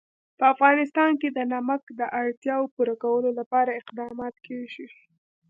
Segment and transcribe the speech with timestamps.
[0.37, 4.87] په افغانستان کې د نمک د اړتیاوو پوره کولو لپاره اقدامات کېږي.